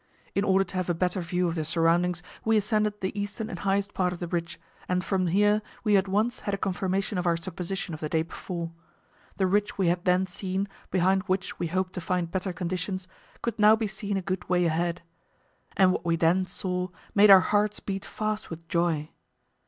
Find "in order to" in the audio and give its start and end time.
0.33-0.77